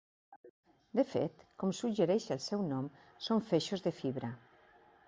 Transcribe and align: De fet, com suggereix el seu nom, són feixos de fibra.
De 0.99 1.05
fet, 1.09 1.45
com 1.63 1.75
suggereix 1.81 2.27
el 2.37 2.43
seu 2.49 2.65
nom, 2.73 2.89
són 3.29 3.47
feixos 3.53 3.87
de 3.91 3.97
fibra. 4.03 4.35